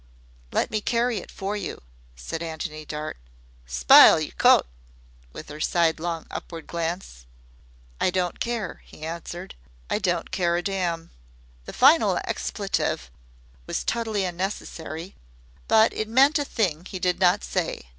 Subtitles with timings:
[0.51, 1.79] "Let me carry it for you,"
[2.15, 3.17] said Antony Dart
[3.67, 4.65] "Spile yer coat,"
[5.31, 7.27] with her sidelong upward glance.
[7.99, 9.53] "I don't care," he answered.
[9.91, 11.11] "I don't care a damn."
[11.65, 13.11] The final expletive
[13.67, 15.17] was totally unnecessary,
[15.67, 17.85] but it meant a thing he did not say.